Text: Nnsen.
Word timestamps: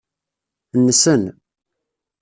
Nnsen. 0.77 1.23